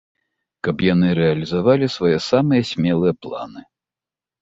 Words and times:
Каб 0.67 0.81
яны 0.93 1.11
рэалізавалі 1.19 1.91
свае 1.99 2.17
самыя 2.31 2.61
смелыя 2.73 3.13
планы. 3.27 3.61